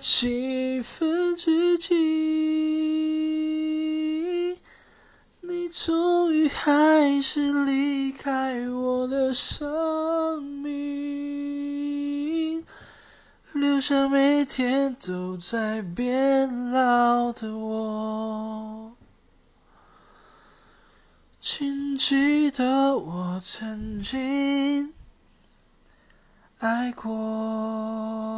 [0.00, 1.94] 几分之几
[5.42, 12.64] 你终于还是离开我的生命
[13.52, 18.96] 留下每天都在变老的我
[21.38, 24.94] 请记得我曾经
[26.60, 28.29] 爱过。